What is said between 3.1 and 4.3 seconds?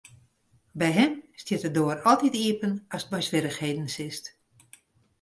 mei swierrichheden sitst.